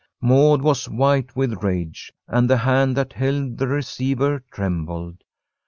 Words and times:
Maud 0.19 0.63
was 0.63 0.89
white 0.89 1.35
with 1.35 1.61
rage, 1.63 2.11
and 2.27 2.49
the 2.49 2.57
hand 2.57 2.97
that 2.97 3.13
held 3.13 3.59
the 3.59 3.67
receiver 3.67 4.43
trembled. 4.51 5.23